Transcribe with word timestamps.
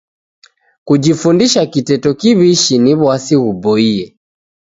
Kujifundisha 0.87 1.61
kiteto 1.71 2.09
kiw'ishi 2.19 2.75
ni 2.83 2.93
w'asi 3.01 3.35
ghuboie. 3.41 4.03